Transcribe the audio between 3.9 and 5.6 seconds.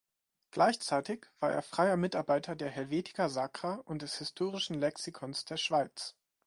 des Historischen Lexikons der